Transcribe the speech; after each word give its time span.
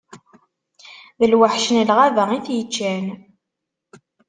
D 1.19 1.21
lweḥc 1.31 1.65
n 1.71 1.77
lɣaba 1.89 2.23
i 2.37 2.39
t-iččan. 2.45 3.05